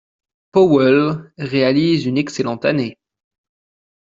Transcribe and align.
Powell 0.51 1.31
réalise 1.37 2.05
une 2.07 2.17
excellente 2.17 2.65
année. 2.65 2.97